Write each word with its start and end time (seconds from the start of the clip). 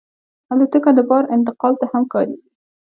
الوتکه 0.53 0.91
د 0.95 0.99
بار 1.09 1.23
انتقال 1.35 1.73
ته 1.81 1.85
هم 1.91 2.03
کارېږي. 2.13 2.49